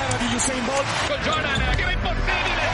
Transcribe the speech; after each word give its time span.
l'era 0.00 0.16
di 0.16 0.34
Usain 0.34 0.64
Bolt. 0.64 0.86
Con 1.06 1.20
Jordan, 1.22 1.74
che 1.76 1.84
è 1.84 1.92
impossibile. 1.92 2.64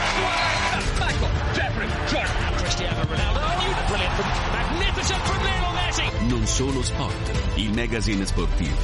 Michael, 0.97 1.31
Jeffrey, 1.53 1.87
Jordan. 2.07 2.55
Cristiano 2.55 3.03
Ronaldo. 3.07 3.45
Brilliant 3.87 4.15
from, 4.15 4.29
magnificent 4.51 5.21
from 5.23 5.43
Lionel 5.43 5.73
Messi. 5.73 6.03
Non 6.27 6.45
solo 6.45 6.83
sport, 6.83 7.31
il 7.55 7.73
magazine 7.73 8.25
sportivo. 8.25 8.75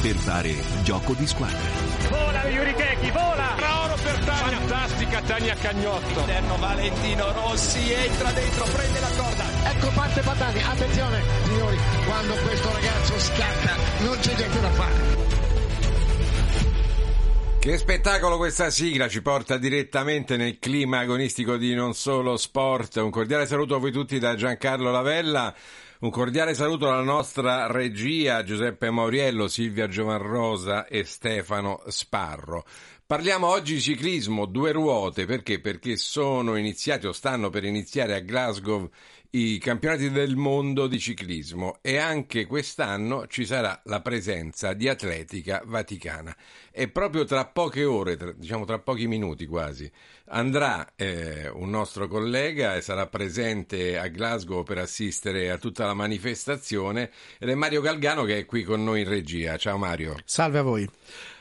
Per 0.00 0.14
dare 0.24 0.54
gioco 0.82 1.12
di 1.14 1.26
squadra. 1.26 1.58
Vola 2.08 2.48
Yuri 2.48 2.74
Keki, 2.74 3.10
vola. 3.10 3.54
Oro 3.84 3.94
per 4.02 4.18
Tania. 4.24 4.58
Fantastica 4.58 5.20
Tania 5.20 5.54
Cagnotto. 5.54 6.20
Interno 6.20 6.56
Valentino 6.56 7.32
Rossi 7.32 7.92
entra 7.92 8.32
dentro, 8.32 8.64
prende 8.64 9.00
la 9.00 9.10
corda. 9.16 9.44
Ecco 9.64 9.88
parte 9.94 10.20
Patani, 10.22 10.62
attenzione 10.62 11.22
signori, 11.44 11.78
quando 12.06 12.34
questo 12.34 12.72
ragazzo 12.72 13.18
scatta 13.18 13.76
non 13.98 14.18
c'è 14.20 14.34
niente 14.34 14.60
da 14.60 14.70
fare. 14.70 15.43
Che 17.64 17.78
spettacolo 17.78 18.36
questa 18.36 18.68
sigla 18.68 19.08
ci 19.08 19.22
porta 19.22 19.56
direttamente 19.56 20.36
nel 20.36 20.58
clima 20.58 20.98
agonistico 20.98 21.56
di 21.56 21.72
Non 21.72 21.94
Solo 21.94 22.36
Sport. 22.36 22.96
Un 22.96 23.08
cordiale 23.08 23.46
saluto 23.46 23.74
a 23.74 23.78
voi 23.78 23.90
tutti 23.90 24.18
da 24.18 24.34
Giancarlo 24.34 24.90
Lavella. 24.90 25.54
Un 26.00 26.10
cordiale 26.10 26.52
saluto 26.52 26.90
alla 26.90 27.00
nostra 27.00 27.66
regia 27.66 28.42
Giuseppe 28.42 28.90
Mauriello, 28.90 29.48
Silvia 29.48 29.88
Giovanrosa 29.88 30.84
e 30.86 31.04
Stefano 31.04 31.82
Sparro. 31.86 32.66
Parliamo 33.06 33.46
oggi 33.46 33.76
di 33.76 33.80
ciclismo, 33.80 34.44
due 34.44 34.70
ruote, 34.72 35.24
perché? 35.24 35.58
Perché 35.58 35.96
sono 35.96 36.56
iniziati 36.56 37.06
o 37.06 37.12
stanno 37.12 37.48
per 37.48 37.64
iniziare 37.64 38.14
a 38.14 38.20
Glasgow 38.20 38.90
i 39.36 39.58
campionati 39.58 40.10
del 40.10 40.36
mondo 40.36 40.86
di 40.86 41.00
ciclismo 41.00 41.78
e 41.80 41.96
anche 41.96 42.46
quest'anno 42.46 43.26
ci 43.26 43.44
sarà 43.44 43.80
la 43.86 44.00
presenza 44.00 44.74
di 44.74 44.88
Atletica 44.88 45.60
Vaticana 45.64 46.36
e 46.70 46.88
proprio 46.88 47.24
tra 47.24 47.44
poche 47.44 47.84
ore, 47.84 48.16
tra, 48.16 48.30
diciamo 48.30 48.64
tra 48.64 48.78
pochi 48.78 49.08
minuti 49.08 49.46
quasi, 49.46 49.90
andrà 50.26 50.92
eh, 50.94 51.48
un 51.48 51.68
nostro 51.68 52.06
collega 52.06 52.76
e 52.76 52.80
sarà 52.80 53.08
presente 53.08 53.98
a 53.98 54.06
Glasgow 54.06 54.62
per 54.62 54.78
assistere 54.78 55.50
a 55.50 55.58
tutta 55.58 55.84
la 55.84 55.94
manifestazione 55.94 57.10
ed 57.40 57.48
è 57.48 57.54
Mario 57.54 57.80
Galgano 57.80 58.22
che 58.22 58.38
è 58.38 58.44
qui 58.44 58.62
con 58.62 58.84
noi 58.84 59.00
in 59.00 59.08
regia. 59.08 59.56
Ciao 59.56 59.76
Mario. 59.76 60.14
Salve 60.24 60.58
a 60.58 60.62
voi. 60.62 60.88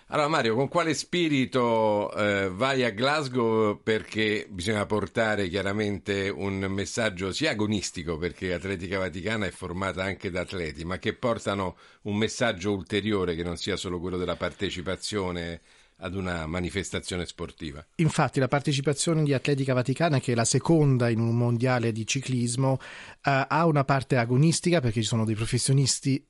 Allora 0.07 0.27
Mario, 0.27 0.55
con 0.55 0.67
quale 0.67 0.93
spirito 0.93 2.13
eh, 2.13 2.49
vai 2.49 2.83
a 2.83 2.91
Glasgow? 2.91 3.81
Perché 3.81 4.47
bisogna 4.49 4.85
portare 4.85 5.47
chiaramente 5.47 6.29
un 6.29 6.59
messaggio 6.69 7.31
sia 7.31 7.51
agonistico, 7.51 8.17
perché 8.17 8.53
Atletica 8.53 8.99
Vaticana 8.99 9.45
è 9.45 9.51
formata 9.51 10.03
anche 10.03 10.29
da 10.29 10.41
atleti, 10.41 10.83
ma 10.85 10.99
che 10.99 11.13
portano 11.13 11.77
un 12.03 12.17
messaggio 12.17 12.73
ulteriore 12.73 13.35
che 13.35 13.43
non 13.43 13.57
sia 13.57 13.75
solo 13.75 13.99
quello 13.99 14.17
della 14.17 14.35
partecipazione 14.35 15.61
ad 15.97 16.15
una 16.15 16.45
manifestazione 16.47 17.25
sportiva. 17.25 17.83
Infatti 17.95 18.39
la 18.39 18.47
partecipazione 18.47 19.23
di 19.23 19.33
Atletica 19.33 19.73
Vaticana, 19.73 20.19
che 20.19 20.33
è 20.33 20.35
la 20.35 20.45
seconda 20.45 21.09
in 21.09 21.19
un 21.19 21.35
mondiale 21.35 21.91
di 21.91 22.05
ciclismo, 22.05 22.79
eh, 23.23 23.45
ha 23.47 23.65
una 23.65 23.83
parte 23.83 24.17
agonistica 24.17 24.81
perché 24.81 25.01
ci 25.01 25.07
sono 25.07 25.25
dei 25.25 25.35
professionisti 25.35 26.23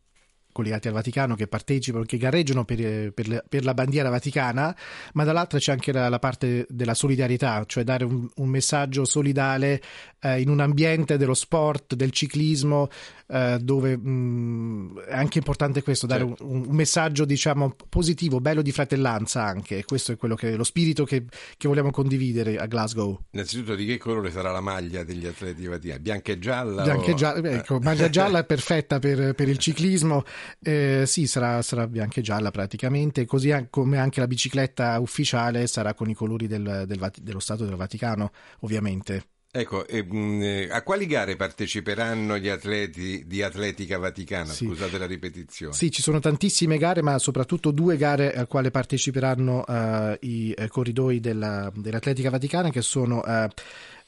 collegati 0.53 0.87
al 0.87 0.93
Vaticano 0.93 1.35
che 1.35 1.47
partecipano, 1.47 2.05
che 2.05 2.17
gareggiano 2.17 2.63
per, 2.63 3.11
per, 3.11 3.43
per, 3.49 3.65
la 3.65 3.73
bandiera 3.73 4.09
vaticana, 4.09 4.73
ma 5.13 5.23
dall'altra 5.25 5.59
c'è 5.59 5.73
anche 5.73 5.91
la, 5.91 6.07
la 6.07 6.19
parte 6.19 6.65
della 6.69 6.93
solidarietà, 6.93 7.63
cioè 7.65 7.83
dare 7.83 8.05
un, 8.05 8.29
un 8.35 8.47
messaggio 8.47 9.03
solidale 9.03 9.81
eh, 10.21 10.39
in 10.39 10.47
un 10.47 10.61
ambiente 10.61 11.17
dello 11.17 11.33
sport, 11.33 11.95
del 11.95 12.11
ciclismo, 12.11 12.87
eh, 13.27 13.57
dove 13.61 13.97
mh, 13.97 15.01
è 15.07 15.15
anche 15.15 15.39
importante 15.39 15.83
questo, 15.83 16.07
dare 16.07 16.25
certo. 16.25 16.45
un, 16.47 16.65
un, 16.67 16.75
messaggio 16.75 17.25
diciamo 17.25 17.75
positivo, 17.89 18.39
bello 18.39 18.61
di 18.61 18.71
fratellanza 18.71 19.43
anche, 19.43 19.83
questo 19.85 20.13
è 20.13 20.17
quello 20.17 20.35
che, 20.35 20.55
lo 20.55 20.63
spirito 20.63 21.03
che, 21.03 21.25
che 21.57 21.67
vogliamo 21.67 21.91
condividere 21.91 22.57
a 22.57 22.65
Glasgow. 22.65 23.19
Innanzitutto 23.31 23.75
di 23.75 23.85
che 23.85 23.97
colore 23.97 24.31
sarà 24.31 24.51
la 24.51 24.61
maglia 24.61 25.03
degli 25.03 25.25
atleti 25.25 25.65
vaticani? 25.65 25.99
Bianca 25.99 26.31
e 26.31 26.39
gialla? 26.39 26.83
Bianca 26.83 27.05
o... 27.05 27.11
e 27.11 27.13
gialla, 27.15 27.49
ecco, 27.49 27.79
maglia 27.79 28.09
gialla 28.09 28.39
è 28.39 28.45
perfetta 28.45 28.99
per, 28.99 29.33
per 29.33 29.49
il 29.49 29.57
ciclismo. 29.57 30.23
Eh, 30.61 31.03
sì, 31.05 31.27
sarà, 31.27 31.61
sarà 31.61 31.87
bianca 31.87 32.19
e 32.19 32.23
gialla 32.23 32.51
praticamente, 32.51 33.25
così 33.25 33.51
come 33.69 33.97
anche 33.97 34.19
la 34.19 34.27
bicicletta 34.27 34.99
ufficiale 34.99 35.67
sarà 35.67 35.93
con 35.93 36.09
i 36.09 36.13
colori 36.13 36.47
del, 36.47 36.83
del, 36.87 37.11
dello 37.21 37.39
Stato 37.39 37.65
del 37.65 37.75
Vaticano, 37.75 38.31
ovviamente. 38.59 39.27
Ecco, 39.55 39.85
eh, 39.85 40.67
a 40.71 40.81
quali 40.81 41.05
gare 41.05 41.35
parteciperanno 41.35 42.39
gli 42.39 42.49
atleti 42.49 43.23
di 43.27 43.43
Atletica 43.43 43.99
Vaticana? 43.99 44.51
Sì. 44.51 44.65
Scusate 44.65 44.97
la 44.97 45.05
ripetizione. 45.05 45.75
Sì, 45.75 45.91
ci 45.91 46.01
sono 46.01 46.19
tantissime 46.19 46.79
gare, 46.79 47.03
ma 47.03 47.19
soprattutto 47.19 47.69
due 47.69 47.95
gare 47.95 48.33
a 48.33 48.47
quale 48.47 48.71
parteciperanno 48.71 49.63
uh, 49.67 50.17
i 50.25 50.55
uh, 50.57 50.67
corridoi 50.69 51.19
della, 51.19 51.71
dell'Atletica 51.75 52.31
Vaticana, 52.31 52.71
che 52.71 52.81
sono 52.81 53.21
uh, 53.23 53.45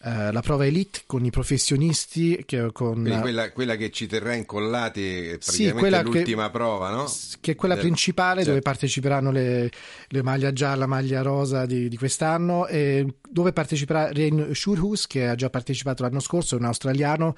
Uh, 0.06 0.32
la 0.32 0.42
prova 0.42 0.68
elite 0.68 1.02
con 1.08 1.26
i 1.26 1.32
professionisti 1.32 2.44
che 2.46 2.70
con 2.72 3.02
quella, 3.22 3.52
quella, 3.52 3.76
che 3.76 3.90
ci 3.90 4.06
terrà 4.06 4.36
incollati 4.36 5.36
praticamente 5.44 5.98
sì, 5.98 6.04
l'ultima 6.04 6.46
che, 6.46 6.52
prova 6.52 6.92
no? 6.92 7.12
che 7.42 7.54
è 7.54 7.56
quella 7.56 7.74
Del... 7.74 7.86
principale 7.86 8.36
certo. 8.36 8.50
dove 8.52 8.62
parteciperanno 8.62 9.32
le, 9.32 9.72
le, 10.08 10.22
maglia 10.22 10.54
gialla 10.54 10.86
maglia 10.86 11.24
rosa 11.24 11.66
di, 11.66 11.90
di 11.90 11.98
quest'anno 11.98 12.68
e 12.68 13.16
dove 13.28 13.52
parteciperà 13.52 14.12
Rain 14.12 14.54
Shurhus 14.54 15.08
che 15.08 15.28
ha 15.28 15.34
già 15.34 15.50
partecipato 15.50 16.04
l'anno 16.04 16.20
scorso 16.20 16.54
è 16.54 16.60
un 16.60 16.66
australiano 16.66 17.34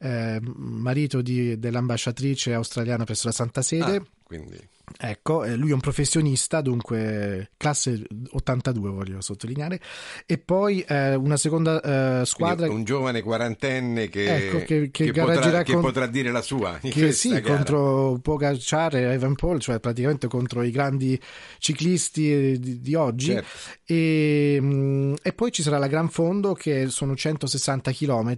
eh, 0.00 0.40
marito 0.42 1.22
di, 1.22 1.56
dell'ambasciatrice 1.56 2.52
australiana 2.52 3.04
presso 3.04 3.28
la 3.28 3.32
Santa 3.32 3.62
Sede 3.62 3.94
ah, 3.94 4.02
quindi 4.24 4.58
Ecco, 4.96 5.44
lui 5.54 5.70
è 5.70 5.74
un 5.74 5.80
professionista, 5.80 6.60
dunque 6.60 7.50
classe 7.56 8.06
82 8.30 8.90
voglio 8.90 9.20
sottolineare, 9.20 9.80
e 10.26 10.38
poi 10.38 10.80
eh, 10.80 11.14
una 11.14 11.36
seconda 11.36 12.20
eh, 12.20 12.24
squadra... 12.26 12.66
Quindi 12.66 12.76
un 12.76 12.84
giovane 12.84 13.22
quarantenne 13.22 14.08
che, 14.08 14.46
ecco, 14.46 14.58
che, 14.58 14.90
che, 14.90 15.10
che, 15.10 15.12
potrà, 15.12 15.64
con... 15.64 15.80
potrà, 15.80 16.06
dire 16.06 16.30
la 16.30 16.42
sua. 16.42 16.78
Che 16.80 17.12
sì, 17.12 17.30
gara. 17.30 17.42
contro 17.42 18.18
Pogacar 18.22 18.96
e 18.96 19.12
Evan 19.12 19.34
Paul, 19.34 19.60
cioè 19.60 19.80
praticamente 19.80 20.28
contro 20.28 20.62
i 20.62 20.70
grandi 20.70 21.20
ciclisti 21.58 22.58
di, 22.58 22.80
di 22.80 22.94
oggi. 22.94 23.32
Certo. 23.32 23.48
E, 23.84 24.58
mm, 24.60 25.14
e, 25.22 25.32
poi 25.32 25.50
ci 25.52 25.62
sarà 25.62 25.78
la 25.78 25.86
Gran 25.86 26.08
Fondo 26.08 26.54
che 26.54 26.88
sono 26.88 27.14
160 27.14 27.92
km 27.92 28.36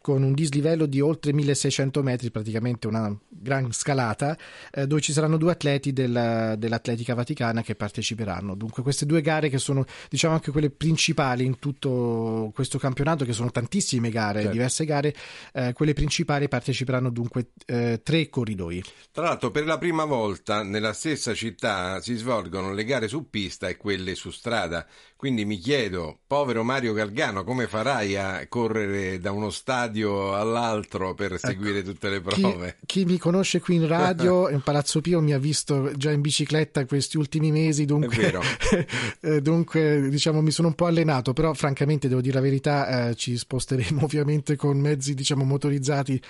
con 0.00 0.22
un 0.22 0.32
dislivello 0.32 0.86
di 0.86 1.00
oltre 1.00 1.32
1600 1.32 2.02
metri, 2.02 2.30
praticamente 2.30 2.86
una 2.86 3.14
gran 3.28 3.72
scalata, 3.72 4.36
eh, 4.72 4.86
dove 4.86 5.00
ci 5.00 5.12
saranno 5.12 5.36
due 5.36 5.52
atleti 5.52 5.85
atleti 5.86 5.92
della, 5.92 6.56
dell'Atletica 6.56 7.14
Vaticana 7.14 7.62
che 7.62 7.74
parteciperanno. 7.74 8.54
Dunque 8.54 8.82
queste 8.82 9.06
due 9.06 9.20
gare 9.20 9.48
che 9.48 9.58
sono 9.58 9.84
diciamo 10.08 10.34
anche 10.34 10.50
quelle 10.50 10.70
principali 10.70 11.44
in 11.44 11.58
tutto 11.58 12.50
questo 12.54 12.78
campionato, 12.78 13.24
che 13.24 13.32
sono 13.32 13.50
tantissime 13.50 14.10
gare, 14.10 14.40
certo. 14.40 14.52
diverse 14.52 14.84
gare, 14.84 15.14
eh, 15.52 15.72
quelle 15.72 15.92
principali 15.92 16.48
parteciperanno 16.48 17.10
dunque 17.10 17.48
eh, 17.66 18.00
tre 18.02 18.28
corridoi. 18.28 18.82
Tra 19.12 19.24
l'altro 19.24 19.50
per 19.50 19.66
la 19.66 19.78
prima 19.78 20.04
volta 20.04 20.62
nella 20.62 20.92
stessa 20.92 21.34
città 21.34 22.00
si 22.00 22.14
svolgono 22.14 22.72
le 22.72 22.84
gare 22.84 23.08
su 23.08 23.28
pista 23.30 23.68
e 23.68 23.76
quelle 23.76 24.14
su 24.14 24.30
strada, 24.30 24.86
quindi 25.16 25.46
mi 25.46 25.56
chiedo, 25.56 26.18
povero 26.26 26.62
Mario 26.62 26.92
Galgano, 26.92 27.42
come 27.42 27.66
farai 27.66 28.16
a 28.16 28.46
correre 28.48 29.18
da 29.18 29.32
uno 29.32 29.48
stadio 29.48 30.34
all'altro 30.34 31.14
per 31.14 31.32
ecco, 31.32 31.46
seguire 31.46 31.82
tutte 31.82 32.10
le 32.10 32.20
prove? 32.20 32.76
Chi, 32.84 33.00
chi 33.00 33.04
mi 33.06 33.16
conosce 33.16 33.60
qui 33.60 33.76
in 33.76 33.86
radio, 33.86 34.48
in 34.50 34.60
Palazzo 34.60 35.00
Pio, 35.00 35.22
mi 35.22 35.32
ha 35.32 35.38
visto 35.38 35.75
già 35.96 36.10
in 36.10 36.20
bicicletta 36.20 36.84
questi 36.86 37.16
ultimi 37.16 37.50
mesi, 37.50 37.84
dunque, 37.84 38.32
eh, 39.20 39.40
dunque 39.40 40.08
diciamo, 40.08 40.40
mi 40.40 40.50
sono 40.50 40.68
un 40.68 40.74
po' 40.74 40.86
allenato, 40.86 41.32
però 41.32 41.52
francamente 41.54 42.08
devo 42.08 42.20
dire 42.20 42.34
la 42.34 42.40
verità, 42.40 43.08
eh, 43.08 43.14
ci 43.14 43.36
sposteremo 43.36 44.02
ovviamente 44.04 44.56
con 44.56 44.78
mezzi 44.78 45.14
diciamo, 45.14 45.44
motorizzati 45.44 46.20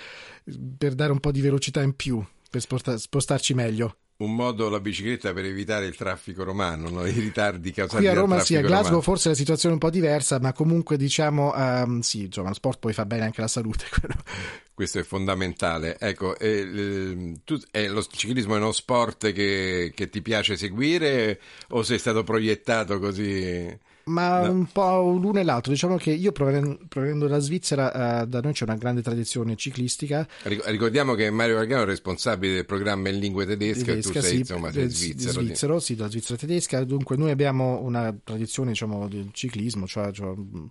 per 0.77 0.95
dare 0.95 1.11
un 1.11 1.19
po' 1.19 1.31
di 1.31 1.41
velocità 1.41 1.81
in 1.81 1.95
più, 1.95 2.23
per 2.49 2.61
spostarci 2.61 3.53
meglio 3.53 3.97
un 4.17 4.33
modo 4.33 4.69
la 4.69 4.79
bicicletta 4.79 5.31
per 5.33 5.45
evitare 5.45 5.85
il 5.85 5.95
traffico 5.95 6.43
romano, 6.43 6.89
no? 6.89 7.05
i 7.05 7.11
ritardi 7.11 7.71
causati 7.71 7.97
Qui 7.97 8.07
a 8.07 8.13
Roma 8.13 8.39
sì, 8.39 8.55
a 8.55 8.61
Glasgow 8.61 8.83
romano. 8.83 9.01
forse 9.01 9.29
la 9.29 9.35
situazione 9.35 9.75
è 9.75 9.77
un 9.77 9.87
po' 9.87 9.91
diversa, 9.91 10.39
ma 10.39 10.53
comunque 10.53 10.97
diciamo 10.97 11.53
um, 11.55 11.99
sì, 11.99 12.23
insomma, 12.23 12.49
lo 12.49 12.55
sport 12.55 12.79
poi 12.79 12.93
fa 12.93 13.05
bene 13.05 13.25
anche 13.25 13.41
alla 13.41 13.49
salute. 13.49 13.85
Questo 14.73 14.99
è 14.99 15.03
fondamentale. 15.03 15.97
Ecco, 15.99 16.37
eh, 16.37 17.33
tu, 17.43 17.59
eh, 17.71 17.87
lo 17.87 18.03
ciclismo 18.03 18.55
è 18.55 18.57
uno 18.57 18.71
sport 18.71 19.31
che, 19.31 19.91
che, 19.95 20.09
ti 20.09 20.21
piace 20.21 20.55
seguire 20.55 21.39
o 21.69 21.83
sei 21.83 21.97
stato 21.97 22.23
proiettato 22.23 22.99
così 22.99 23.75
Ma 24.07 24.41
No. 24.45 24.51
un 24.51 24.65
po' 24.71 25.01
l'uno 25.19 25.39
e 25.39 25.43
l'altro. 25.43 25.71
Diciamo 25.71 25.97
che 25.97 26.11
io 26.11 26.31
proven- 26.31 26.77
provenendo 26.87 27.27
dalla 27.27 27.39
Svizzera, 27.39 28.21
eh, 28.21 28.27
da 28.27 28.39
noi 28.41 28.53
c'è 28.53 28.63
una 28.63 28.75
grande 28.75 29.01
tradizione 29.01 29.55
ciclistica. 29.55 30.27
Ric- 30.43 30.65
Ricordiamo 30.67 31.13
che 31.13 31.29
Mario 31.29 31.55
Gargano 31.55 31.83
è 31.83 31.85
responsabile 31.85 32.53
del 32.55 32.65
programma 32.65 33.09
in 33.09 33.19
lingua 33.19 33.45
tedesca, 33.45 33.91
e 33.91 33.99
tu 34.01 34.09
tedesca, 34.11 34.21
sei, 34.21 34.29
sì, 34.31 34.37
insomma, 34.39 34.71
sei 34.71 34.83
eh, 34.83 34.89
svizzero. 34.89 35.41
svizzero, 35.41 35.79
sì, 35.79 35.95
della 35.95 36.09
Svizzera 36.09 36.37
tedesca. 36.37 36.83
Dunque, 36.83 37.17
noi 37.17 37.31
abbiamo 37.31 37.81
una 37.81 38.15
tradizione, 38.23 38.69
diciamo, 38.71 39.07
del 39.07 39.29
ciclismo, 39.33 39.87
cioè, 39.87 40.11
cioè, 40.11 40.33
mh, 40.35 40.69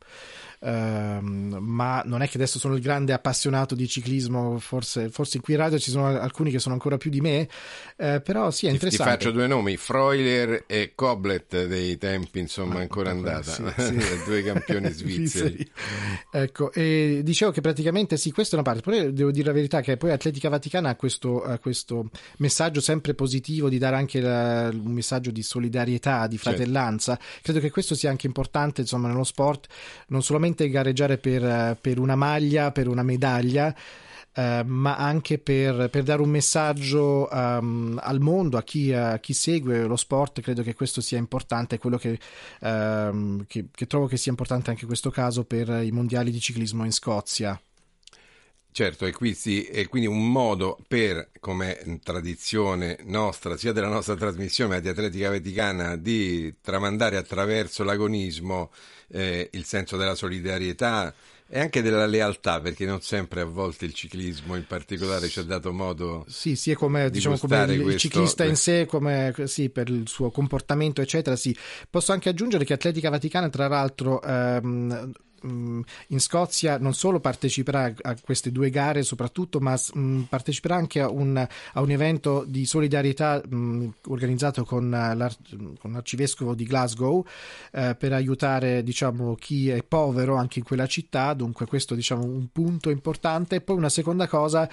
ehm, 0.60 1.58
ma 1.60 2.02
non 2.04 2.22
è 2.22 2.28
che 2.28 2.36
adesso 2.36 2.58
sono 2.58 2.74
il 2.74 2.80
grande 2.80 3.12
appassionato 3.12 3.74
di 3.74 3.86
ciclismo, 3.86 4.58
forse, 4.58 5.10
forse 5.10 5.40
qui 5.40 5.54
in 5.54 5.60
radio 5.60 5.78
ci 5.78 5.90
sono 5.90 6.06
alcuni 6.06 6.50
che 6.50 6.58
sono 6.58 6.74
ancora 6.74 6.96
più 6.96 7.10
di 7.10 7.20
me, 7.20 7.48
eh, 7.96 8.20
però 8.20 8.50
sì, 8.50 8.66
è 8.66 8.70
Ti, 8.70 8.78
ti 8.78 8.84
interessante. 8.84 9.12
faccio 9.24 9.30
due 9.30 9.46
nomi, 9.46 9.76
Freuler 9.76 10.64
e 10.66 10.92
Koblet 10.94 11.66
dei 11.66 11.98
tempi, 11.98 12.38
insomma, 12.38 12.80
ancora 12.80 13.10
Andata. 13.28 13.74
sì, 13.82 14.00
sì. 14.00 14.24
due 14.24 14.42
campioni 14.42 14.90
svizzeri. 14.92 15.70
Ecco, 16.30 16.72
e 16.72 17.20
dicevo 17.22 17.50
che 17.50 17.60
praticamente 17.60 18.16
sì, 18.16 18.30
questa 18.32 18.56
è 18.56 18.60
una 18.60 18.68
parte. 18.68 18.82
Poi 18.82 19.12
devo 19.12 19.30
dire 19.30 19.46
la 19.46 19.52
verità 19.52 19.80
che 19.80 19.96
poi 19.96 20.10
Atletica 20.10 20.48
Vaticana 20.48 20.90
ha 20.90 20.94
questo, 20.96 21.42
ha 21.42 21.58
questo 21.58 22.10
messaggio 22.38 22.80
sempre 22.80 23.14
positivo 23.14 23.68
di 23.68 23.78
dare 23.78 23.96
anche 23.96 24.20
la- 24.20 24.68
un 24.72 24.92
messaggio 24.92 25.30
di 25.30 25.42
solidarietà, 25.42 26.26
di 26.26 26.38
fratellanza. 26.38 27.18
Credo 27.42 27.60
che 27.60 27.70
questo 27.70 27.94
sia 27.94 28.10
anche 28.10 28.26
importante, 28.26 28.80
insomma, 28.82 29.08
nello 29.08 29.24
sport, 29.24 29.66
non 30.08 30.22
solamente 30.22 30.68
gareggiare 30.68 31.18
per, 31.18 31.76
per 31.80 31.98
una 31.98 32.16
maglia, 32.16 32.70
per 32.72 32.88
una 32.88 33.02
medaglia. 33.02 33.74
Eh, 34.36 34.62
ma 34.66 34.96
anche 34.96 35.38
per, 35.38 35.88
per 35.90 36.02
dare 36.02 36.20
un 36.20 36.28
messaggio 36.28 37.30
ehm, 37.30 37.98
al 38.02 38.20
mondo, 38.20 38.58
a 38.58 38.62
chi, 38.62 38.92
a 38.92 39.18
chi 39.18 39.32
segue 39.32 39.84
lo 39.84 39.96
sport, 39.96 40.42
credo 40.42 40.62
che 40.62 40.74
questo 40.74 41.00
sia 41.00 41.16
importante, 41.16 41.78
quello 41.78 41.96
che, 41.96 42.18
ehm, 42.60 43.46
che, 43.46 43.68
che 43.70 43.86
trovo 43.86 44.06
che 44.06 44.18
sia 44.18 44.30
importante 44.30 44.68
anche 44.68 44.82
in 44.82 44.88
questo 44.88 45.10
caso 45.10 45.44
per 45.44 45.68
i 45.82 45.90
mondiali 45.90 46.30
di 46.30 46.40
ciclismo 46.40 46.84
in 46.84 46.92
Scozia. 46.92 47.58
Certo, 48.70 49.06
e 49.06 49.12
quindi, 49.12 49.64
e 49.64 49.86
quindi 49.86 50.06
un 50.06 50.30
modo 50.30 50.76
per, 50.86 51.30
come 51.40 51.98
tradizione 52.02 52.98
nostra, 53.04 53.56
sia 53.56 53.72
della 53.72 53.88
nostra 53.88 54.16
trasmissione, 54.16 54.74
ma 54.74 54.80
di 54.80 54.88
Atletica 54.88 55.30
Vaticana, 55.30 55.96
di 55.96 56.56
tramandare 56.60 57.16
attraverso 57.16 57.84
l'agonismo 57.84 58.70
eh, 59.08 59.48
il 59.52 59.64
senso 59.64 59.96
della 59.96 60.14
solidarietà 60.14 61.14
e 61.48 61.60
anche 61.60 61.80
della 61.82 62.06
lealtà, 62.06 62.60
perché 62.60 62.84
non 62.84 63.00
sempre 63.02 63.40
a 63.42 63.44
volte 63.44 63.84
il 63.84 63.94
ciclismo 63.94 64.56
in 64.56 64.66
particolare 64.66 65.28
ci 65.28 65.38
ha 65.38 65.44
dato 65.44 65.72
modo 65.72 66.24
Sì, 66.28 66.56
sì, 66.56 66.74
come, 66.74 67.04
di 67.04 67.10
diciamo, 67.12 67.38
come 67.38 67.64
il, 67.72 67.82
questo- 67.82 67.98
ciclista 68.00 68.44
in 68.44 68.56
sé, 68.56 68.84
come, 68.86 69.32
sì, 69.44 69.70
per 69.70 69.88
il 69.88 70.08
suo 70.08 70.30
comportamento, 70.30 71.00
eccetera. 71.00 71.36
Sì. 71.36 71.56
Posso 71.88 72.12
anche 72.12 72.28
aggiungere 72.28 72.64
che 72.64 72.72
Atletica 72.72 73.10
Vaticana, 73.10 73.48
tra 73.48 73.68
l'altro, 73.68 74.20
ehm, 74.22 75.12
in 75.42 76.20
Scozia 76.20 76.78
non 76.78 76.94
solo 76.94 77.20
parteciperà 77.20 77.92
a 78.02 78.16
queste 78.20 78.50
due 78.50 78.70
gare 78.70 79.02
soprattutto, 79.02 79.60
ma 79.60 79.74
mh, 79.74 80.22
parteciperà 80.22 80.76
anche 80.76 81.00
a 81.00 81.08
un, 81.08 81.36
a 81.36 81.80
un 81.80 81.90
evento 81.90 82.44
di 82.46 82.64
solidarietà 82.66 83.42
mh, 83.46 83.88
organizzato 84.08 84.64
con, 84.64 84.92
eh, 84.92 85.76
con 85.78 85.92
l'arcivescovo 85.92 86.54
di 86.54 86.64
Glasgow 86.64 87.24
eh, 87.72 87.94
per 87.98 88.12
aiutare 88.12 88.82
diciamo, 88.82 89.34
chi 89.34 89.68
è 89.68 89.82
povero 89.82 90.36
anche 90.36 90.58
in 90.58 90.64
quella 90.64 90.86
città, 90.86 91.34
dunque 91.34 91.66
questo 91.66 91.94
diciamo 91.94 92.24
un 92.24 92.48
punto 92.50 92.90
importante. 92.90 93.60
Poi 93.60 93.76
una 93.76 93.88
seconda 93.88 94.26
cosa, 94.26 94.68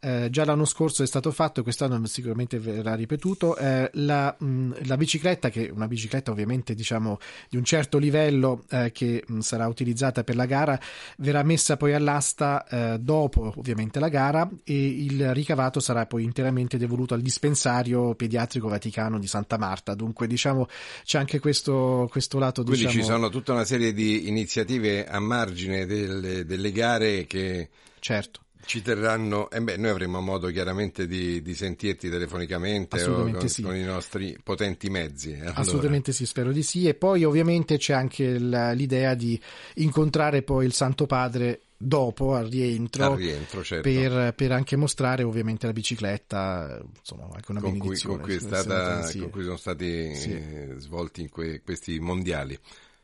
eh, 0.00 0.28
già 0.30 0.44
l'anno 0.44 0.64
scorso 0.64 1.02
è 1.02 1.06
stato 1.06 1.30
fatto, 1.30 1.62
quest'anno 1.62 2.04
sicuramente 2.06 2.58
verrà 2.58 2.94
ripetuto, 2.94 3.56
eh, 3.56 3.90
la, 3.94 4.34
mh, 4.36 4.86
la 4.86 4.96
bicicletta, 4.96 5.50
che 5.50 5.68
è 5.68 5.70
una 5.70 5.86
bicicletta 5.86 6.30
ovviamente 6.30 6.74
diciamo 6.74 7.18
di 7.48 7.56
un 7.56 7.64
certo 7.64 7.98
livello 7.98 8.64
eh, 8.70 8.90
che 8.92 9.24
mh, 9.26 9.38
sarà 9.40 9.66
utilizzata 9.68 10.09
per 10.12 10.36
la 10.36 10.46
gara, 10.46 10.78
verrà 11.18 11.42
messa 11.42 11.76
poi 11.76 11.94
all'asta 11.94 12.66
eh, 12.66 12.98
dopo 12.98 13.52
ovviamente 13.56 13.98
la 14.00 14.08
gara 14.08 14.48
e 14.64 14.86
il 14.86 15.32
ricavato 15.34 15.80
sarà 15.80 16.06
poi 16.06 16.24
interamente 16.24 16.76
devoluto 16.76 17.14
al 17.14 17.22
dispensario 17.22 18.14
pediatrico 18.14 18.68
vaticano 18.68 19.18
di 19.18 19.26
Santa 19.26 19.58
Marta. 19.58 19.94
Dunque 19.94 20.26
diciamo 20.26 20.66
c'è 21.04 21.18
anche 21.18 21.38
questo, 21.38 22.08
questo 22.10 22.38
lato 22.38 22.62
Quindi 22.62 22.86
diciamo, 22.86 23.02
ci 23.02 23.08
sono 23.08 23.28
tutta 23.28 23.52
una 23.52 23.64
serie 23.64 23.92
di 23.92 24.28
iniziative 24.28 25.06
a 25.06 25.20
margine 25.20 25.86
delle, 25.86 26.44
delle 26.44 26.72
gare 26.72 27.26
che 27.26 27.68
certo. 27.98 28.40
Ci 28.64 28.82
terranno. 28.82 29.50
E 29.50 29.60
beh, 29.60 29.76
noi 29.76 29.90
avremo 29.90 30.20
modo 30.20 30.48
chiaramente 30.48 31.06
di, 31.06 31.42
di 31.42 31.54
sentirti 31.54 32.08
telefonicamente 32.10 33.02
con, 33.04 33.48
sì. 33.48 33.62
con 33.62 33.74
i 33.76 33.82
nostri 33.84 34.36
potenti 34.42 34.88
mezzi. 34.90 35.32
eh, 35.32 35.40
allora. 35.40 35.54
Assolutamente 35.56 36.12
sì, 36.12 36.26
spero 36.26 36.52
di 36.52 36.62
sì. 36.62 36.86
E 36.86 36.94
poi 36.94 37.24
ovviamente 37.24 37.76
c'è 37.78 37.92
anche 37.94 38.38
la- 38.38 38.72
l'idea 38.72 39.14
di 39.14 39.40
incontrare 39.74 40.42
poi 40.42 40.66
il 40.66 40.72
Santo 40.72 41.06
Padre 41.06 41.60
dopo 41.82 42.34
al 42.34 42.46
rientro. 42.46 43.12
Al 43.12 43.16
rientro, 43.16 43.64
certo. 43.64 43.88
Per, 43.88 44.34
per 44.34 44.52
anche 44.52 44.76
mostrare 44.76 45.22
ovviamente 45.22 45.66
la 45.66 45.72
bicicletta, 45.72 46.78
insomma, 46.98 47.24
anche 47.32 47.50
una 47.50 47.60
con 47.60 47.70
cui, 47.70 47.78
benedizione. 47.78 48.14
con 48.16 48.24
cui 48.24 48.34
è 48.34 48.38
deve 48.38 48.56
essere 48.58 49.02
stata- 49.02 49.18
con 49.18 49.30
cui 49.30 49.42
sono 49.44 49.56
stati 49.56 50.14
Sì. 50.14 50.30
eh, 50.32 50.74
svolti 50.76 51.22
in 51.22 51.28
que- 51.30 51.62
questi 51.62 51.98
mondiali. 51.98 52.58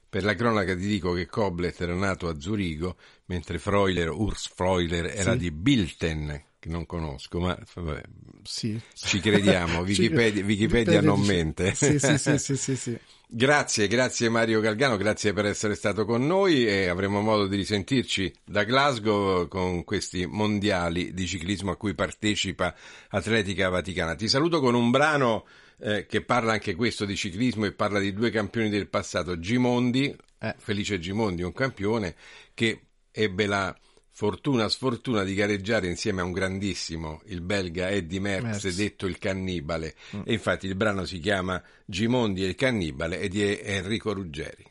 Per 0.09 0.23
la 0.25 0.35
cronaca 0.35 0.75
ti 0.77 0.87
dico 0.87 1.13
che 1.13 1.27
Koblet 1.27 1.81
era 1.81 1.95
nato 1.95 2.29
a 2.29 2.39
Zurigo, 2.41 2.97
mentre 3.27 3.59
Freuler, 3.59 4.11
Urs 4.11 4.51
Freuler, 4.55 5.07
era 5.07 5.33
Sì. 5.33 5.39
di 5.39 5.51
Bilten, 5.51 6.43
che 6.59 6.69
non 6.69 6.87
conosco, 6.87 7.41
ma 7.41 7.59
vabbè, 7.75 8.03
Sì. 8.45 8.81
ci 8.95 9.21
crediamo, 9.21 9.81
Wikipedia, 9.85 10.45
Wikipedia 10.45 11.01
non 11.01 11.21
dice- 11.21 11.33
mente. 11.33 11.75
Sì, 11.77 11.99
sì, 11.99 12.17
sì, 12.19 12.39
sì, 12.39 12.57
sì, 12.57 12.77
sì. 12.77 12.99
Grazie, 13.29 13.89
grazie 13.89 14.29
Mario 14.29 14.61
Galgano, 14.61 14.97
grazie 14.97 15.33
per 15.33 15.47
essere 15.47 15.75
stato 15.75 16.05
con 16.05 16.25
noi 16.25 16.65
e 16.65 16.87
avremo 16.87 17.21
modo 17.21 17.49
di 17.49 17.57
risentirci 17.57 18.33
da 18.45 18.63
Glasgow 18.63 19.49
con 19.49 19.83
questi 19.83 20.27
mondiali 20.27 21.13
di 21.13 21.27
ciclismo 21.27 21.73
a 21.73 21.77
cui 21.77 21.95
partecipa 21.95 22.73
Atletica 23.09 23.69
Vaticana. 23.69 24.15
Ti 24.15 24.29
saluto 24.29 24.61
con 24.61 24.77
un 24.77 24.93
brano 24.93 25.45
eh, 25.79 26.07
che 26.07 26.23
parla 26.23 26.53
anche 26.53 26.75
questo 26.75 27.05
di 27.05 27.17
ciclismo 27.17 27.65
e 27.67 27.73
parla 27.73 27.99
di 27.99 28.13
due 28.13 28.31
campioni 28.31 28.69
del 28.69 28.89
passato, 28.89 29.39
Gimondi, 29.39 30.15
Eh. 30.39 30.55
Felice 30.59 30.99
Gimondi, 30.99 31.43
un 31.43 31.53
campione 31.53 32.15
che 32.55 32.81
ebbe 33.11 33.47
la 33.47 33.75
fortuna 34.11 34.69
sfortuna 34.69 35.25
di 35.25 35.35
gareggiare 35.35 35.89
insieme 35.89 36.23
a 36.23 36.25
un 36.25 36.33
grandissimo, 36.33 37.21
il 37.27 37.43
belga 37.43 37.91
Eddie 37.91 38.21
Merckx, 38.21 38.65
Merckx. 38.65 38.75
detto 38.77 39.07
il 39.07 39.19
cannibale. 39.19 39.95
E 40.25 40.33
infatti 40.33 40.67
il 40.67 40.75
brano 40.75 41.05
si 41.05 41.19
chiama 41.19 41.63
Gimondi 41.85 42.43
e 42.43 42.49
il 42.49 42.55
cannibale 42.55 43.21
ed 43.21 43.37
è 43.37 43.61
Enrico 43.63 44.15
Ruggeri. 44.15 44.65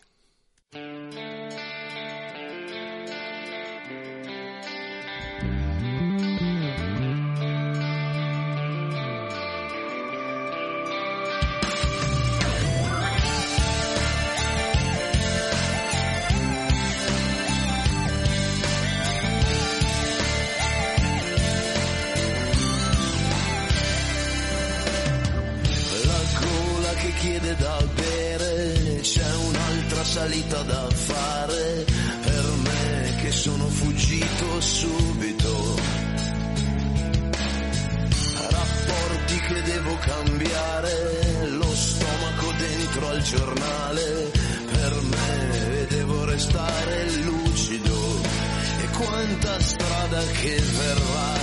Strada 50.15 50.31
che 50.31 50.55
verrà, 50.55 51.34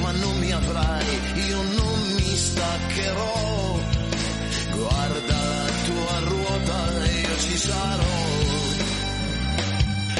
ma 0.00 0.10
non 0.12 0.38
mi 0.38 0.50
avrai, 0.50 1.20
io 1.48 1.62
non 1.62 2.00
mi 2.14 2.36
staccherò. 2.36 3.78
Guarda 4.70 5.36
la 5.36 5.70
tua 5.84 6.18
ruota 6.28 7.04
e 7.04 7.20
io 7.20 7.38
ci 7.38 7.56
sarò. 7.56 8.02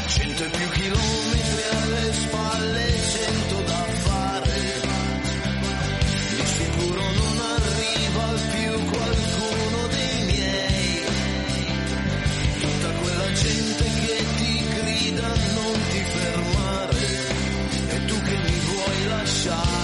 Cento 0.07 0.45
e 0.45 0.49
più 0.49 0.69
chilometri 0.69 1.63
alle 1.71 2.13
spalle, 2.13 2.87
cento 3.11 3.44
shot. 19.45 19.84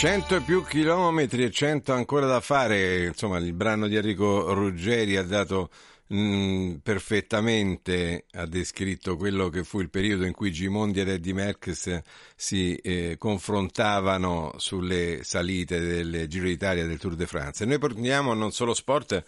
100 0.00 0.36
e 0.36 0.40
più 0.40 0.64
chilometri 0.64 1.44
e 1.44 1.50
100 1.50 1.92
ancora 1.92 2.24
da 2.26 2.40
fare, 2.40 3.04
insomma 3.04 3.36
il 3.36 3.52
brano 3.52 3.86
di 3.86 3.96
Enrico 3.96 4.54
Ruggeri 4.54 5.18
ha 5.18 5.22
dato 5.22 5.68
mh, 6.06 6.76
perfettamente, 6.82 8.24
ha 8.32 8.46
descritto 8.46 9.18
quello 9.18 9.50
che 9.50 9.62
fu 9.62 9.78
il 9.80 9.90
periodo 9.90 10.24
in 10.24 10.32
cui 10.32 10.52
Gimondi 10.52 11.00
ed 11.00 11.08
Eddie 11.08 11.34
Merckx 11.34 12.00
si 12.34 12.76
eh, 12.76 13.16
confrontavano 13.18 14.54
sulle 14.56 15.22
salite 15.22 15.78
del 15.80 16.26
Giro 16.28 16.46
d'Italia 16.46 16.86
del 16.86 16.98
Tour 16.98 17.14
de 17.14 17.26
France. 17.26 17.64
E 17.64 17.66
noi 17.66 17.78
portiamo 17.78 18.32
non 18.32 18.52
solo 18.52 18.72
sport 18.72 19.22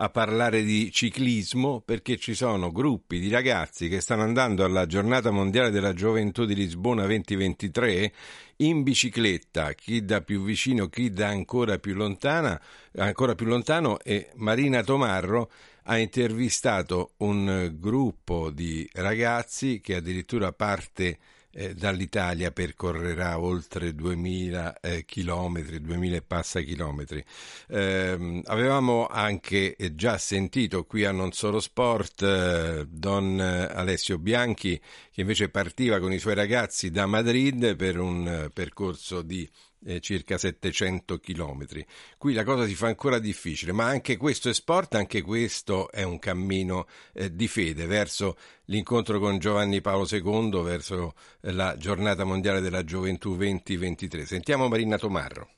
a 0.00 0.10
parlare 0.10 0.62
di 0.62 0.92
ciclismo 0.92 1.80
perché 1.80 2.18
ci 2.18 2.34
sono 2.34 2.70
gruppi 2.70 3.18
di 3.18 3.28
ragazzi 3.28 3.88
che 3.88 4.00
stanno 4.00 4.22
andando 4.22 4.64
alla 4.64 4.86
giornata 4.86 5.30
mondiale 5.30 5.70
della 5.70 5.92
gioventù 5.92 6.44
di 6.44 6.54
Lisbona 6.54 7.04
2023 7.04 8.12
in 8.58 8.82
bicicletta, 8.82 9.72
chi 9.72 10.04
da 10.04 10.20
più 10.20 10.42
vicino, 10.42 10.88
chi 10.88 11.10
da 11.10 11.28
ancora 11.28 11.78
più 11.78 11.94
lontana, 11.94 12.60
ancora 12.96 13.34
più 13.34 13.46
lontano 13.46 13.98
e 14.00 14.30
Marina 14.36 14.82
Tomarro 14.82 15.50
ha 15.84 15.98
intervistato 15.98 17.12
un 17.18 17.74
gruppo 17.78 18.50
di 18.50 18.88
ragazzi 18.92 19.80
che 19.80 19.96
addirittura 19.96 20.52
parte 20.52 21.18
eh, 21.52 21.74
dall'Italia 21.74 22.50
percorrerà 22.50 23.38
oltre 23.38 23.94
2000 23.94 24.80
eh, 24.80 25.04
chilometri, 25.04 25.80
2000 25.80 26.16
e 26.16 26.22
passa 26.22 26.60
chilometri. 26.60 27.24
Eh, 27.68 28.42
avevamo 28.44 29.06
anche 29.06 29.76
già 29.94 30.18
sentito 30.18 30.84
qui 30.84 31.04
a 31.04 31.12
Non 31.12 31.32
Solo 31.32 31.60
Sport 31.60 32.22
eh, 32.22 32.86
Don 32.88 33.40
Alessio 33.40 34.18
Bianchi 34.18 34.80
che 35.18 35.20
invece 35.24 35.48
partiva 35.48 35.98
con 35.98 36.12
i 36.12 36.18
suoi 36.18 36.34
ragazzi 36.34 36.90
da 36.90 37.06
Madrid 37.06 37.74
per 37.74 37.98
un 37.98 38.28
eh, 38.28 38.50
percorso 38.50 39.22
di 39.22 39.48
eh, 39.88 40.00
circa 40.00 40.36
700 40.36 41.18
chilometri. 41.18 41.84
Qui 42.18 42.34
la 42.34 42.44
cosa 42.44 42.66
si 42.66 42.74
fa 42.74 42.88
ancora 42.88 43.18
difficile, 43.18 43.72
ma 43.72 43.86
anche 43.86 44.18
questo 44.18 44.50
è 44.50 44.54
sport, 44.54 44.94
anche 44.94 45.22
questo 45.22 45.90
è 45.90 46.02
un 46.02 46.18
cammino 46.18 46.86
eh, 47.14 47.34
di 47.34 47.48
fede 47.48 47.86
verso 47.86 48.36
l'incontro 48.66 49.18
con 49.18 49.38
Giovanni 49.38 49.80
Paolo 49.80 50.06
II, 50.10 50.62
verso 50.62 51.14
eh, 51.40 51.52
la 51.52 51.76
giornata 51.78 52.24
mondiale 52.24 52.60
della 52.60 52.84
gioventù 52.84 53.34
2023. 53.36 54.26
Sentiamo 54.26 54.68
Marina 54.68 54.98
Tomarro. 54.98 55.57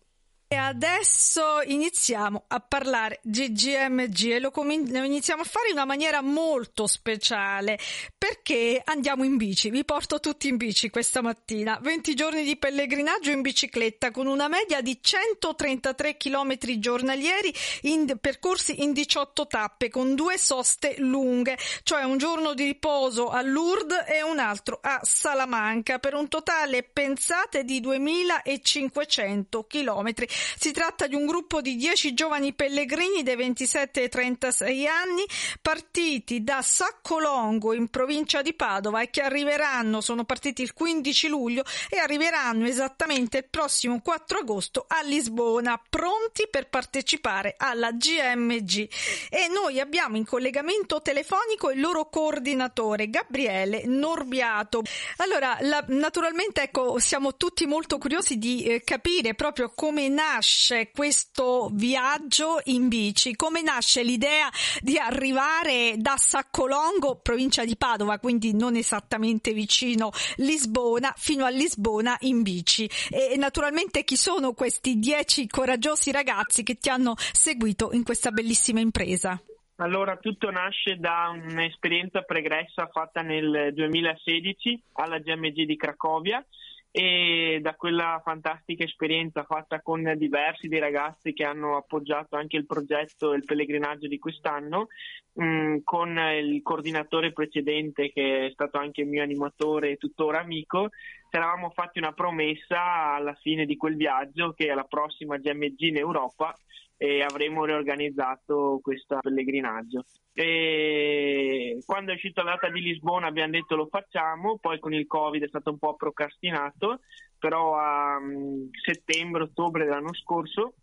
Adesso 0.70 1.62
iniziamo 1.64 2.44
a 2.46 2.60
parlare 2.60 3.18
di 3.24 3.50
GMG 3.50 4.30
e 4.30 4.38
lo, 4.38 4.52
lo 4.54 5.02
iniziamo 5.02 5.42
a 5.42 5.44
fare 5.44 5.66
in 5.66 5.72
una 5.72 5.84
maniera 5.84 6.20
molto 6.20 6.86
speciale 6.86 7.76
perché 8.16 8.80
andiamo 8.84 9.24
in 9.24 9.36
bici. 9.36 9.68
Vi 9.68 9.84
porto 9.84 10.20
tutti 10.20 10.46
in 10.46 10.56
bici 10.56 10.88
questa 10.88 11.22
mattina. 11.22 11.76
20 11.82 12.14
giorni 12.14 12.44
di 12.44 12.56
pellegrinaggio 12.56 13.32
in 13.32 13.40
bicicletta 13.40 14.12
con 14.12 14.28
una 14.28 14.46
media 14.46 14.80
di 14.80 14.96
133 15.00 16.16
km 16.16 16.56
giornalieri 16.78 17.52
in 17.82 18.16
percorsi 18.20 18.84
in 18.84 18.92
18 18.92 19.48
tappe 19.48 19.88
con 19.88 20.14
due 20.14 20.38
soste 20.38 20.94
lunghe, 20.98 21.58
cioè 21.82 22.04
un 22.04 22.16
giorno 22.16 22.54
di 22.54 22.62
riposo 22.62 23.28
a 23.28 23.42
Lourdes 23.42 24.04
e 24.06 24.22
un 24.22 24.38
altro 24.38 24.78
a 24.80 25.00
Salamanca 25.02 25.98
per 25.98 26.14
un 26.14 26.28
totale 26.28 26.84
pensate 26.84 27.64
di 27.64 27.80
2500 27.80 29.66
km. 29.66 30.14
Si 30.62 30.72
tratta 30.72 31.06
di 31.06 31.14
un 31.14 31.24
gruppo 31.24 31.62
di 31.62 31.74
10 31.74 32.12
giovani 32.12 32.52
pellegrini 32.52 33.22
dai 33.22 33.34
27 33.34 34.02
ai 34.02 34.08
36 34.10 34.86
anni 34.86 35.24
partiti 35.62 36.44
da 36.44 36.60
Saccolongo 36.60 37.72
in 37.72 37.88
provincia 37.88 38.42
di 38.42 38.52
Padova 38.52 39.00
e 39.00 39.08
che 39.08 39.22
arriveranno, 39.22 40.02
sono 40.02 40.24
partiti 40.24 40.60
il 40.60 40.74
15 40.74 41.28
luglio 41.28 41.64
e 41.88 41.96
arriveranno 41.96 42.66
esattamente 42.66 43.38
il 43.38 43.46
prossimo 43.48 44.02
4 44.02 44.40
agosto 44.40 44.84
a 44.86 45.00
Lisbona, 45.00 45.80
pronti 45.88 46.46
per 46.50 46.68
partecipare 46.68 47.54
alla 47.56 47.92
GMG. 47.92 48.86
E 49.30 49.48
noi 49.50 49.80
abbiamo 49.80 50.18
in 50.18 50.26
collegamento 50.26 51.00
telefonico 51.00 51.70
il 51.70 51.80
loro 51.80 52.10
coordinatore 52.10 53.08
Gabriele 53.08 53.86
Norbiato. 53.86 54.82
Allora, 55.16 55.56
la, 55.62 55.82
naturalmente 55.88 56.60
ecco, 56.60 56.98
siamo 56.98 57.38
tutti 57.38 57.64
molto 57.64 57.96
curiosi 57.96 58.36
di 58.36 58.64
eh, 58.64 58.84
capire 58.84 59.32
proprio 59.34 59.72
come 59.74 60.06
nasce 60.10 60.48
questo 60.92 61.70
viaggio 61.72 62.60
in 62.64 62.88
bici, 62.88 63.36
come 63.36 63.62
nasce 63.62 64.02
l'idea 64.02 64.48
di 64.80 64.98
arrivare 64.98 65.94
da 65.96 66.16
Saccolongo, 66.16 67.20
provincia 67.22 67.64
di 67.64 67.76
Padova, 67.76 68.18
quindi 68.18 68.54
non 68.54 68.76
esattamente 68.76 69.52
vicino 69.52 70.10
Lisbona, 70.36 71.12
fino 71.16 71.44
a 71.44 71.50
Lisbona 71.50 72.16
in 72.20 72.42
bici. 72.42 72.90
E 73.10 73.36
naturalmente 73.36 74.04
chi 74.04 74.16
sono 74.16 74.52
questi 74.52 74.98
dieci 74.98 75.46
coraggiosi 75.46 76.10
ragazzi 76.10 76.62
che 76.62 76.76
ti 76.78 76.88
hanno 76.88 77.14
seguito 77.16 77.90
in 77.92 78.02
questa 78.02 78.30
bellissima 78.30 78.80
impresa? 78.80 79.40
Allora, 79.76 80.16
tutto 80.18 80.50
nasce 80.50 80.96
da 80.96 81.30
un'esperienza 81.32 82.20
pregressa 82.22 82.88
fatta 82.92 83.22
nel 83.22 83.72
2016 83.72 84.82
alla 84.94 85.18
GMG 85.18 85.64
di 85.64 85.76
Cracovia 85.76 86.44
e 86.92 87.60
da 87.62 87.74
quella 87.74 88.20
fantastica 88.24 88.82
esperienza 88.82 89.44
fatta 89.44 89.80
con 89.80 90.12
diversi 90.16 90.66
dei 90.66 90.80
ragazzi 90.80 91.32
che 91.32 91.44
hanno 91.44 91.76
appoggiato 91.76 92.34
anche 92.36 92.56
il 92.56 92.66
progetto 92.66 93.32
e 93.32 93.36
il 93.36 93.44
pellegrinaggio 93.44 94.08
di 94.08 94.18
quest'anno, 94.18 94.88
mh, 95.34 95.44
mm, 95.44 95.76
con 95.84 96.18
il 96.18 96.62
coordinatore 96.62 97.32
precedente 97.32 98.10
che 98.10 98.46
è 98.46 98.50
stato 98.50 98.78
anche 98.78 99.04
mio 99.04 99.22
animatore 99.22 99.90
e 99.90 99.96
tuttora 99.96 100.40
amico, 100.40 100.88
ci 101.30 101.36
eravamo 101.36 101.70
fatti 101.70 101.98
una 101.98 102.12
promessa 102.12 103.14
alla 103.14 103.34
fine 103.34 103.64
di 103.64 103.76
quel 103.76 103.94
viaggio 103.94 104.52
che 104.52 104.70
alla 104.70 104.84
prossima 104.84 105.38
GMG 105.38 105.80
in 105.82 105.96
Europa 105.96 106.52
e 106.96 107.22
avremo 107.22 107.64
riorganizzato 107.64 108.80
questo 108.82 109.18
pellegrinaggio. 109.20 110.04
E 110.32 111.78
quando 111.86 112.10
è 112.10 112.14
uscita 112.14 112.42
la 112.42 112.52
data 112.52 112.68
di 112.68 112.80
Lisbona 112.80 113.28
abbiamo 113.28 113.52
detto 113.52 113.76
lo 113.76 113.86
facciamo, 113.86 114.58
poi 114.58 114.80
con 114.80 114.92
il 114.92 115.06
Covid 115.06 115.42
è 115.42 115.48
stato 115.48 115.70
un 115.70 115.78
po' 115.78 115.94
procrastinato, 115.94 117.00
però 117.38 117.76
a 117.76 118.16
um, 118.18 118.68
settembre-ottobre 118.72 119.84
dell'anno 119.84 120.12
scorso 120.14 120.74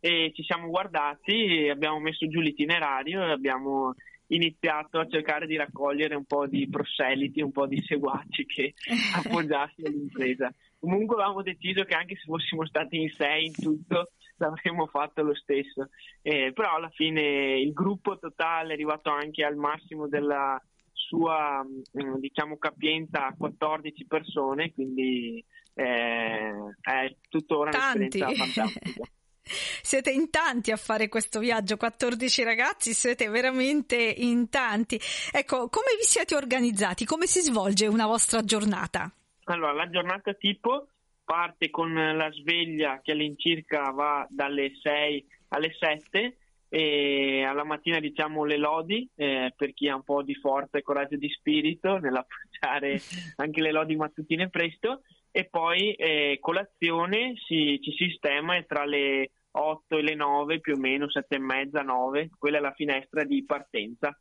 ci 0.00 0.44
siamo 0.44 0.68
guardati 0.68 1.68
abbiamo 1.68 1.98
messo 1.98 2.28
giù 2.28 2.38
l'itinerario 2.38 3.20
e 3.26 3.32
abbiamo 3.32 3.94
iniziato 4.28 4.98
a 4.98 5.06
cercare 5.06 5.46
di 5.46 5.56
raccogliere 5.56 6.14
un 6.14 6.24
po' 6.24 6.46
di 6.46 6.68
proseliti, 6.68 7.40
un 7.40 7.52
po' 7.52 7.66
di 7.66 7.82
seguaci 7.82 8.46
che 8.46 8.74
appoggiassero 9.16 9.88
l'impresa. 9.88 10.52
Comunque 10.78 11.16
avevamo 11.16 11.42
deciso 11.42 11.84
che 11.84 11.94
anche 11.94 12.16
se 12.16 12.24
fossimo 12.24 12.66
stati 12.66 13.00
in 13.00 13.10
sei 13.10 13.46
in 13.46 13.52
tutto 13.52 14.10
l'avremmo 14.38 14.86
fatto 14.86 15.22
lo 15.22 15.34
stesso, 15.34 15.88
eh, 16.22 16.52
però 16.54 16.76
alla 16.76 16.90
fine 16.90 17.58
il 17.58 17.72
gruppo 17.72 18.18
totale 18.18 18.70
è 18.70 18.72
arrivato 18.74 19.10
anche 19.10 19.44
al 19.44 19.56
massimo 19.56 20.06
della 20.08 20.60
sua 20.92 21.64
mm, 21.64 22.16
diciamo 22.18 22.56
capienza 22.58 23.26
a 23.26 23.34
14 23.36 24.06
persone, 24.06 24.72
quindi 24.72 25.44
eh, 25.74 26.52
è 26.80 27.16
tuttora 27.28 27.70
Tanti. 27.70 27.98
un'esperienza 27.98 28.44
fantastica. 28.44 29.10
Siete 29.48 30.10
in 30.10 30.30
tanti 30.30 30.70
a 30.70 30.76
fare 30.76 31.08
questo 31.08 31.38
viaggio, 31.40 31.76
14 31.76 32.42
ragazzi, 32.42 32.92
siete 32.92 33.28
veramente 33.28 33.96
in 33.96 34.48
tanti. 34.48 35.00
Ecco, 35.32 35.68
come 35.68 35.96
vi 35.98 36.04
siete 36.04 36.34
organizzati? 36.34 37.04
Come 37.04 37.26
si 37.26 37.40
svolge 37.40 37.86
una 37.86 38.06
vostra 38.06 38.42
giornata? 38.42 39.10
Allora, 39.44 39.72
la 39.72 39.88
giornata 39.88 40.34
tipo 40.34 40.88
parte 41.24 41.68
con 41.68 41.92
la 41.92 42.30
sveglia 42.32 43.00
che 43.02 43.12
all'incirca 43.12 43.90
va 43.90 44.26
dalle 44.30 44.72
6 44.80 45.26
alle 45.48 45.74
7 45.78 46.36
e 46.70 47.44
alla 47.44 47.64
mattina 47.64 47.98
diciamo 47.98 48.44
le 48.44 48.58
lodi 48.58 49.08
eh, 49.14 49.52
per 49.56 49.72
chi 49.72 49.88
ha 49.88 49.94
un 49.94 50.02
po' 50.02 50.22
di 50.22 50.34
forza 50.34 50.78
e 50.78 50.82
coraggio 50.82 51.16
di 51.16 51.28
spirito 51.30 51.98
nell'appoggiare 51.98 53.00
anche 53.36 53.60
le 53.60 53.72
lodi 53.72 53.96
mattutine 53.96 54.48
presto 54.48 55.02
e 55.30 55.44
poi 55.44 55.92
eh, 55.92 56.38
colazione 56.40 57.34
si, 57.46 57.78
ci 57.82 57.92
sistema 57.92 58.56
e 58.56 58.64
tra 58.66 58.84
le 58.84 59.30
8 59.50 59.96
e 59.96 60.02
le 60.02 60.14
9 60.14 60.60
più 60.60 60.74
o 60.74 60.78
meno, 60.78 61.10
7 61.10 61.36
e 61.36 61.38
mezza, 61.38 61.82
9, 61.82 62.30
quella 62.38 62.58
è 62.58 62.60
la 62.60 62.72
finestra 62.72 63.24
di 63.24 63.44
partenza. 63.44 64.16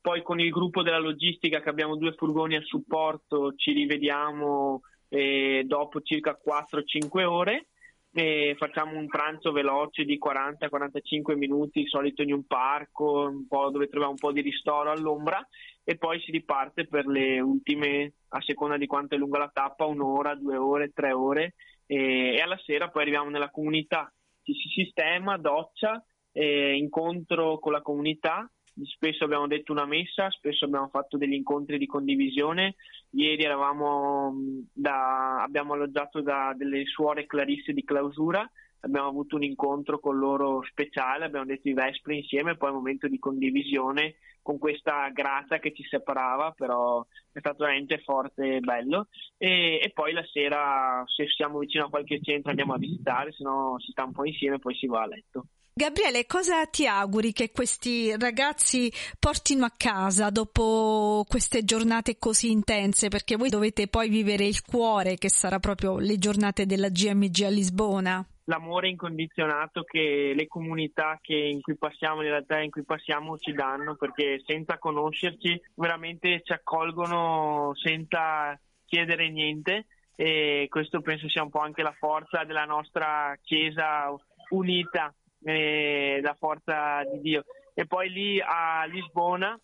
Poi 0.00 0.22
con 0.22 0.38
il 0.38 0.50
gruppo 0.50 0.82
della 0.82 0.98
logistica 0.98 1.60
che 1.60 1.68
abbiamo 1.68 1.96
due 1.96 2.12
furgoni 2.12 2.56
a 2.56 2.62
supporto 2.62 3.54
ci 3.56 3.72
rivediamo 3.72 4.80
eh, 5.08 5.64
dopo 5.66 6.00
circa 6.00 6.38
4-5 6.38 7.24
ore 7.24 7.66
facciamo 8.56 8.98
un 8.98 9.06
pranzo 9.06 9.52
veloce 9.52 10.04
di 10.04 10.18
40-45 10.18 11.36
minuti, 11.36 11.86
solito 11.86 12.22
in 12.22 12.32
un 12.32 12.46
parco, 12.46 13.28
un 13.28 13.46
dove 13.46 13.88
troviamo 13.88 14.12
un 14.12 14.18
po' 14.18 14.32
di 14.32 14.40
ristoro 14.40 14.90
all'ombra 14.90 15.46
e 15.84 15.96
poi 15.96 16.18
si 16.20 16.30
riparte 16.30 16.86
per 16.86 17.06
le 17.06 17.40
ultime, 17.40 18.14
a 18.28 18.40
seconda 18.40 18.78
di 18.78 18.86
quanto 18.86 19.14
è 19.14 19.18
lunga 19.18 19.38
la 19.38 19.50
tappa, 19.52 19.84
un'ora, 19.84 20.34
due 20.34 20.56
ore, 20.56 20.92
tre 20.94 21.12
ore 21.12 21.54
e, 21.84 22.34
e 22.36 22.40
alla 22.40 22.58
sera 22.64 22.88
poi 22.88 23.02
arriviamo 23.02 23.28
nella 23.28 23.50
comunità 23.50 24.10
sistema, 24.54 25.36
doccia, 25.36 26.04
eh, 26.32 26.76
incontro 26.76 27.58
con 27.58 27.72
la 27.72 27.82
comunità, 27.82 28.50
spesso 28.84 29.24
abbiamo 29.24 29.46
detto 29.46 29.72
una 29.72 29.86
messa, 29.86 30.30
spesso 30.30 30.66
abbiamo 30.66 30.88
fatto 30.88 31.16
degli 31.16 31.32
incontri 31.32 31.78
di 31.78 31.86
condivisione, 31.86 32.76
ieri 33.10 33.42
eravamo 33.42 34.34
da, 34.72 35.42
abbiamo 35.42 35.72
alloggiato 35.72 36.20
da 36.20 36.54
delle 36.56 36.84
suore 36.84 37.26
clarisse 37.26 37.72
di 37.72 37.84
clausura, 37.84 38.48
abbiamo 38.80 39.08
avuto 39.08 39.36
un 39.36 39.42
incontro 39.42 39.98
con 39.98 40.18
loro 40.18 40.62
speciale, 40.68 41.24
abbiamo 41.24 41.46
detto 41.46 41.68
i 41.68 41.74
Vespri 41.74 42.18
insieme, 42.18 42.56
poi 42.56 42.70
un 42.70 42.76
momento 42.76 43.08
di 43.08 43.18
condivisione 43.18 44.16
con 44.42 44.58
questa 44.58 45.08
grata 45.08 45.58
che 45.58 45.74
ci 45.74 45.82
separava, 45.82 46.52
però 46.52 47.04
è 47.32 47.40
stato 47.40 47.64
veramente 47.64 47.98
forte 47.98 48.56
e 48.56 48.60
bello. 48.60 49.08
E, 49.36 49.80
e, 49.82 49.90
poi 49.92 50.12
la 50.12 50.24
sera, 50.32 51.02
se 51.06 51.26
siamo 51.28 51.58
vicino 51.58 51.86
a 51.86 51.90
qualche 51.90 52.20
centro, 52.22 52.50
andiamo 52.50 52.72
a 52.72 52.78
visitare, 52.78 53.32
se 53.32 53.42
no 53.42 53.74
si 53.80 53.90
sta 53.90 54.04
un 54.04 54.12
po' 54.12 54.24
insieme 54.24 54.56
e 54.56 54.60
poi 54.60 54.76
si 54.76 54.86
va 54.86 55.02
a 55.02 55.06
letto. 55.06 55.46
Gabriele, 55.74 56.24
cosa 56.26 56.64
ti 56.66 56.86
auguri 56.86 57.32
che 57.32 57.50
questi 57.50 58.16
ragazzi 58.16 58.90
portino 59.18 59.66
a 59.66 59.72
casa 59.76 60.30
dopo 60.30 61.22
queste 61.28 61.64
giornate 61.64 62.16
così 62.16 62.50
intense? 62.50 63.08
Perché 63.08 63.36
voi 63.36 63.50
dovete 63.50 63.88
poi 63.88 64.08
vivere 64.08 64.46
il 64.46 64.62
cuore, 64.62 65.16
che 65.16 65.28
sarà 65.28 65.58
proprio 65.58 65.98
le 65.98 66.16
giornate 66.18 66.64
della 66.64 66.88
GMG 66.88 67.42
a 67.42 67.50
Lisbona 67.50 68.26
l'amore 68.46 68.88
incondizionato 68.88 69.82
che 69.82 70.32
le 70.34 70.46
comunità 70.46 71.18
che 71.20 71.34
in 71.34 71.60
cui 71.60 71.76
passiamo, 71.76 72.20
le 72.20 72.30
realtà 72.30 72.60
in 72.60 72.70
cui 72.70 72.84
passiamo 72.84 73.38
ci 73.38 73.52
danno, 73.52 73.96
perché 73.96 74.42
senza 74.44 74.78
conoscerci 74.78 75.60
veramente 75.74 76.42
ci 76.42 76.52
accolgono 76.52 77.72
senza 77.74 78.58
chiedere 78.84 79.30
niente 79.30 79.86
e 80.14 80.66
questo 80.70 81.02
penso 81.02 81.28
sia 81.28 81.42
un 81.42 81.50
po' 81.50 81.60
anche 81.60 81.82
la 81.82 81.94
forza 81.96 82.44
della 82.44 82.64
nostra 82.64 83.36
Chiesa 83.42 84.14
unita, 84.50 85.14
eh, 85.44 86.20
la 86.22 86.34
forza 86.38 87.02
di 87.04 87.20
Dio. 87.20 87.44
E 87.74 87.86
poi 87.86 88.10
lì 88.10 88.40
a 88.40 88.84
Lisbona, 88.86 89.58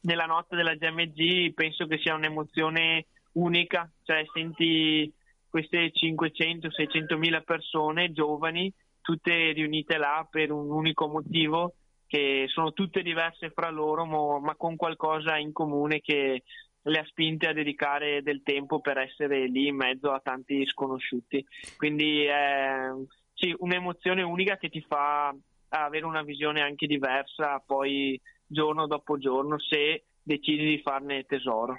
nella 0.00 0.24
notte 0.26 0.56
della 0.56 0.74
GMG, 0.74 1.52
penso 1.54 1.86
che 1.86 1.98
sia 1.98 2.14
un'emozione 2.14 3.06
unica, 3.34 3.88
cioè 4.02 4.24
senti 4.32 5.12
queste 5.52 5.92
500-600 5.92 7.18
mila 7.18 7.42
persone 7.42 8.10
giovani, 8.10 8.72
tutte 9.02 9.52
riunite 9.52 9.98
là 9.98 10.26
per 10.28 10.50
un 10.50 10.70
unico 10.70 11.08
motivo, 11.08 11.74
che 12.06 12.46
sono 12.48 12.72
tutte 12.72 13.02
diverse 13.02 13.50
fra 13.50 13.68
loro, 13.68 14.06
ma 14.40 14.54
con 14.56 14.76
qualcosa 14.76 15.36
in 15.36 15.52
comune 15.52 16.00
che 16.00 16.42
le 16.84 16.98
ha 16.98 17.04
spinte 17.04 17.48
a 17.48 17.52
dedicare 17.52 18.22
del 18.22 18.42
tempo 18.42 18.80
per 18.80 18.96
essere 18.96 19.46
lì 19.46 19.66
in 19.66 19.76
mezzo 19.76 20.10
a 20.10 20.20
tanti 20.20 20.64
sconosciuti. 20.64 21.44
Quindi 21.76 22.22
è 22.24 22.88
sì, 23.34 23.54
un'emozione 23.58 24.22
unica 24.22 24.56
che 24.56 24.70
ti 24.70 24.80
fa 24.80 25.36
avere 25.68 26.06
una 26.06 26.22
visione 26.22 26.62
anche 26.62 26.86
diversa 26.86 27.62
poi 27.64 28.18
giorno 28.46 28.86
dopo 28.86 29.18
giorno 29.18 29.58
se 29.58 30.04
decidi 30.22 30.64
di 30.64 30.80
farne 30.80 31.24
tesoro. 31.24 31.76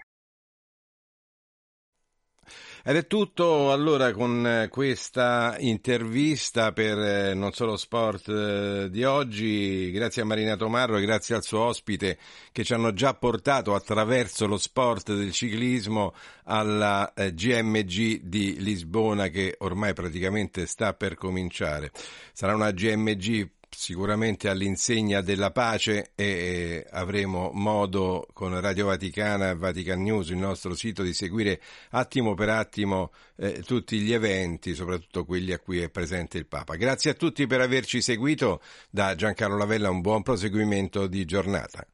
Ed 2.83 2.95
è 2.95 3.07
tutto 3.07 3.71
allora 3.71 4.11
con 4.11 4.45
eh, 4.45 4.67
questa 4.67 5.55
intervista 5.59 6.71
per 6.71 6.97
eh, 6.97 7.33
Non 7.33 7.53
Solo 7.53 7.77
Sport 7.77 8.27
eh, 8.29 8.87
di 8.89 9.03
oggi. 9.03 9.91
Grazie 9.91 10.23
a 10.23 10.25
Marina 10.25 10.55
Tomarro 10.55 10.97
e 10.97 11.01
grazie 11.01 11.35
al 11.35 11.43
suo 11.43 11.61
ospite 11.61 12.17
che 12.51 12.63
ci 12.63 12.73
hanno 12.73 12.93
già 12.93 13.13
portato 13.13 13.73
attraverso 13.73 14.47
lo 14.47 14.57
sport 14.57 15.13
del 15.13 15.31
ciclismo 15.31 16.13
alla 16.45 17.11
GMG 17.15 18.21
di 18.21 18.59
Lisbona 18.59 19.27
che 19.29 19.55
ormai 19.59 19.93
praticamente 19.93 20.65
sta 20.65 20.93
per 20.93 21.15
cominciare. 21.15 21.91
Sarà 22.33 22.53
una 22.53 22.71
GMG 22.71 23.49
sicuramente 23.83 24.47
all'insegna 24.47 25.19
della 25.19 25.51
pace 25.51 26.13
e 26.15 26.87
avremo 26.89 27.51
modo 27.51 28.25
con 28.31 28.57
Radio 28.61 28.85
Vaticana 28.85 29.49
e 29.49 29.55
Vatican 29.55 30.01
News, 30.01 30.29
il 30.29 30.37
nostro 30.37 30.73
sito, 30.73 31.03
di 31.03 31.13
seguire 31.13 31.59
attimo 31.89 32.33
per 32.33 32.47
attimo 32.47 33.11
eh, 33.35 33.61
tutti 33.61 33.99
gli 33.99 34.13
eventi, 34.13 34.73
soprattutto 34.73 35.25
quelli 35.25 35.51
a 35.51 35.59
cui 35.59 35.81
è 35.81 35.89
presente 35.89 36.37
il 36.37 36.47
Papa. 36.47 36.75
Grazie 36.75 37.11
a 37.11 37.13
tutti 37.15 37.45
per 37.45 37.59
averci 37.59 38.01
seguito. 38.01 38.61
Da 38.89 39.15
Giancarlo 39.15 39.57
Lavella 39.57 39.89
un 39.89 39.99
buon 39.99 40.21
proseguimento 40.21 41.05
di 41.07 41.25
giornata. 41.25 41.85